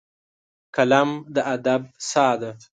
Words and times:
قلم 0.75 1.09
د 1.35 1.35
ادب 1.55 1.81
ساه 2.09 2.35
ده 2.41 2.51